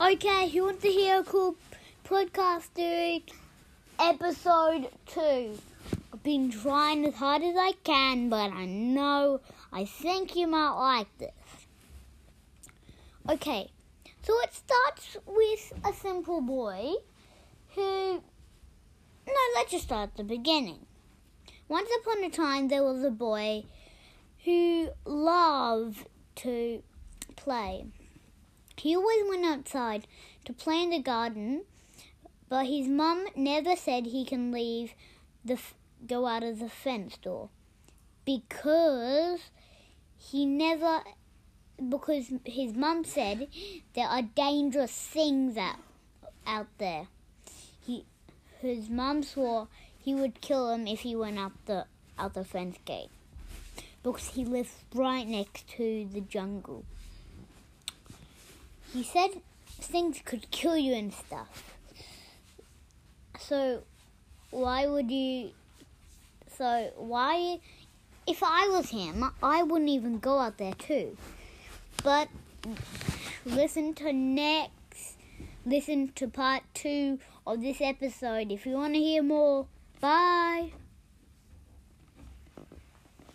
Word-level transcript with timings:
Okay, 0.00 0.48
who 0.48 0.64
wants 0.64 0.82
to 0.82 0.88
hear 0.88 1.20
a 1.20 1.22
cool 1.22 1.54
podcast 2.04 2.74
doing 2.74 3.22
episode 4.00 4.88
two? 5.06 5.56
I've 6.12 6.22
been 6.24 6.50
trying 6.50 7.06
as 7.06 7.14
hard 7.14 7.42
as 7.42 7.54
I 7.56 7.74
can, 7.84 8.28
but 8.28 8.50
I 8.50 8.64
know 8.66 9.40
I 9.72 9.84
think 9.84 10.34
you 10.34 10.48
might 10.48 10.72
like 10.72 11.18
this. 11.18 11.30
Okay, 13.30 13.70
so 14.24 14.34
it 14.40 14.52
starts 14.52 15.16
with 15.26 15.72
a 15.84 15.92
simple 15.92 16.40
boy 16.40 16.94
who. 17.76 18.20
No, 19.28 19.42
let's 19.54 19.70
just 19.70 19.84
start 19.84 20.10
at 20.10 20.16
the 20.16 20.24
beginning. 20.24 20.86
Once 21.68 21.88
upon 22.00 22.24
a 22.24 22.30
time, 22.30 22.66
there 22.66 22.82
was 22.82 23.04
a 23.04 23.10
boy 23.10 23.62
who 24.44 24.88
loved 25.04 26.08
to 26.34 26.82
play. 27.36 27.86
He 28.76 28.96
always 28.96 29.24
went 29.28 29.44
outside 29.44 30.06
to 30.44 30.52
play 30.52 30.82
in 30.82 30.90
the 30.90 30.98
garden, 30.98 31.64
but 32.48 32.66
his 32.66 32.86
mum 32.88 33.26
never 33.34 33.76
said 33.76 34.06
he 34.06 34.24
can 34.24 34.52
leave 34.52 34.92
the 35.44 35.54
f- 35.54 35.74
go 36.06 36.26
out 36.26 36.42
of 36.42 36.58
the 36.58 36.68
fence 36.68 37.16
door 37.16 37.48
because 38.24 39.40
he 40.18 40.46
never 40.46 41.02
because 41.88 42.32
his 42.44 42.74
mum 42.74 43.04
said 43.04 43.48
there 43.94 44.06
are 44.06 44.22
dangerous 44.22 44.92
things 44.92 45.56
out 45.56 45.78
out 46.46 46.68
there. 46.78 47.08
He 47.86 48.04
his 48.60 48.88
mum 48.88 49.22
swore 49.22 49.68
he 49.98 50.14
would 50.14 50.40
kill 50.40 50.70
him 50.70 50.86
if 50.86 51.00
he 51.00 51.16
went 51.16 51.38
out 51.38 51.52
the 51.66 51.86
out 52.18 52.34
the 52.34 52.44
fence 52.44 52.76
gate 52.84 53.10
because 54.02 54.28
he 54.28 54.44
lives 54.44 54.72
right 54.94 55.26
next 55.26 55.66
to 55.68 56.06
the 56.12 56.20
jungle. 56.20 56.84
He 58.94 59.02
said 59.02 59.42
things 59.66 60.22
could 60.24 60.48
kill 60.52 60.78
you 60.78 60.94
and 60.94 61.12
stuff. 61.12 61.74
So 63.40 63.82
why 64.50 64.86
would 64.86 65.10
you 65.10 65.50
so 66.56 66.92
why 66.96 67.58
if 68.24 68.40
I 68.44 68.68
was 68.68 68.90
him, 68.90 69.24
I 69.42 69.64
wouldn't 69.64 69.90
even 69.90 70.20
go 70.20 70.38
out 70.38 70.58
there 70.58 70.74
too. 70.74 71.16
But 72.04 72.28
listen 73.44 73.94
to 73.94 74.12
next 74.12 75.16
listen 75.66 76.12
to 76.14 76.28
part 76.28 76.62
2 76.74 77.18
of 77.48 77.62
this 77.62 77.80
episode 77.80 78.52
if 78.52 78.64
you 78.64 78.74
want 78.74 78.94
to 78.94 79.00
hear 79.00 79.24
more. 79.24 79.66
Bye. 80.00 80.70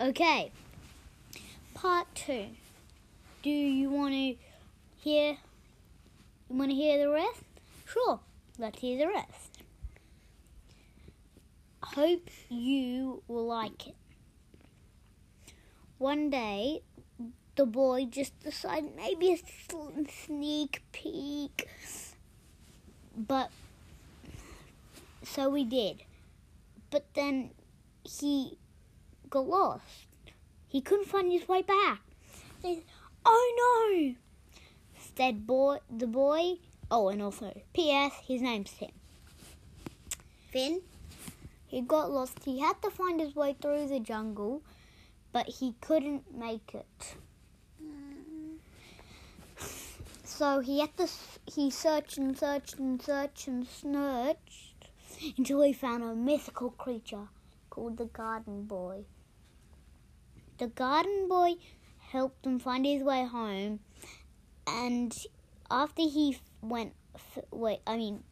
Okay. 0.00 0.50
Part 1.74 2.08
2. 2.16 2.46
Do 3.42 3.50
you 3.50 3.90
want 3.90 4.14
to 4.14 4.36
hear 5.04 5.36
you 6.48 6.56
want 6.56 6.70
to 6.70 6.74
hear 6.74 6.98
the 6.98 7.10
rest? 7.10 7.44
Sure. 7.84 8.20
Let's 8.58 8.80
hear 8.80 8.96
the 8.98 9.12
rest. 9.12 9.62
Hope 11.82 12.30
you 12.48 13.22
will 13.28 13.46
like 13.46 13.88
it. 13.88 13.96
One 15.98 16.30
day, 16.30 16.80
the 17.56 17.66
boy 17.66 18.06
just 18.06 18.38
decided 18.40 18.96
maybe 18.96 19.32
a 19.32 19.38
sneak 20.24 20.82
peek. 20.92 21.68
But, 23.14 23.50
so 25.22 25.50
we 25.50 25.64
did. 25.64 26.04
But 26.90 27.12
then 27.14 27.50
he 28.04 28.58
got 29.28 29.46
lost. 29.46 30.06
He 30.66 30.80
couldn't 30.80 31.08
find 31.08 31.30
his 31.30 31.46
way 31.46 31.60
back. 31.60 32.00
Oh 33.26 33.92
no! 33.92 34.14
Said 35.16 35.46
boy, 35.46 35.78
the 35.90 36.06
boy. 36.06 36.54
Oh, 36.90 37.08
and 37.08 37.22
also, 37.22 37.60
P.S. 37.72 38.12
His 38.26 38.42
name's 38.42 38.72
Tim. 38.72 38.90
Finn? 40.50 40.80
He 41.66 41.80
got 41.80 42.10
lost. 42.10 42.44
He 42.44 42.60
had 42.60 42.80
to 42.82 42.90
find 42.90 43.20
his 43.20 43.34
way 43.34 43.56
through 43.60 43.88
the 43.88 44.00
jungle, 44.00 44.62
but 45.32 45.46
he 45.46 45.74
couldn't 45.80 46.36
make 46.36 46.74
it. 46.74 47.16
So 50.24 50.60
he 50.60 50.80
had 50.80 50.96
to. 50.96 51.08
He 51.46 51.70
searched 51.70 52.18
and 52.18 52.36
searched 52.36 52.78
and 52.78 53.00
searched 53.00 53.46
and 53.46 53.66
searched 53.66 54.88
until 55.38 55.62
he 55.62 55.72
found 55.72 56.02
a 56.02 56.14
mythical 56.14 56.70
creature 56.70 57.28
called 57.70 57.98
the 57.98 58.06
Garden 58.06 58.64
Boy. 58.64 59.04
The 60.58 60.66
Garden 60.66 61.28
Boy 61.28 61.54
helped 62.10 62.46
him 62.46 62.58
find 62.58 62.84
his 62.84 63.02
way 63.02 63.24
home, 63.24 63.80
and 64.66 65.16
after 65.70 66.02
he 66.02 66.38
went, 66.62 66.92
wait, 67.50 67.80
I 67.86 67.96
mean, 67.96 68.22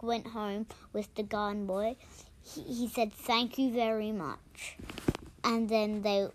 went 0.00 0.28
home 0.28 0.66
with 0.92 1.14
the 1.14 1.22
Garden 1.22 1.66
Boy, 1.66 1.96
he, 2.42 2.62
he 2.62 2.88
said 2.88 3.12
thank 3.12 3.58
you 3.58 3.72
very 3.72 4.12
much, 4.12 4.76
and 5.42 5.68
then 5.68 6.02
they, 6.02 6.28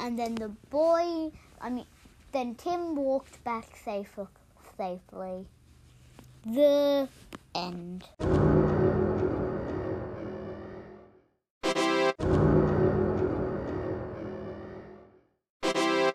and 0.00 0.18
then 0.18 0.34
the 0.34 0.48
boy, 0.48 1.30
I 1.60 1.70
mean, 1.70 1.86
then 2.32 2.54
Tim 2.54 2.96
walked 2.96 3.42
back 3.44 3.66
safe, 3.84 4.18
safely. 4.76 5.46
The 6.44 7.08
end. 7.54 8.04